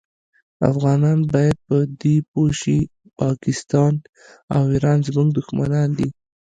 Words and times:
افغانان 0.71 1.19
باید 1.33 1.57
په 1.67 1.77
دي 2.01 2.15
پوه 2.31 2.49
شي 2.61 2.79
پاکستان 3.19 3.93
او 4.55 4.63
ایران 4.73 4.99
زمونږ 5.07 5.29
دوښمنان 5.37 5.89
دي 5.97 6.09